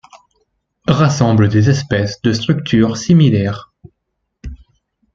Rassemble 0.87 1.47
des 1.47 1.69
espèces 1.69 2.23
de 2.23 2.33
structure 2.33 2.97
similaire. 2.97 3.71